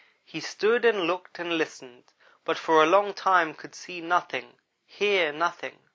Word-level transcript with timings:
He 0.25 0.39
stood 0.39 0.83
and 0.83 1.01
looked 1.01 1.37
and 1.37 1.59
listened, 1.59 2.05
but 2.43 2.57
for 2.57 2.81
a 2.81 2.87
long 2.87 3.13
time 3.13 3.53
could 3.53 3.75
see 3.75 4.01
nothing 4.01 4.57
hear 4.87 5.31
nothing. 5.31 5.77